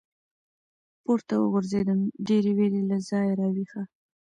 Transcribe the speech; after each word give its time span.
پـورتـه 1.03 1.35
وغورځـېدم، 1.39 1.99
ډېـرې 2.25 2.51
وېـرې 2.57 2.81
له 2.89 2.97
ځايـه 3.07 3.33
راويـښه. 3.39 3.81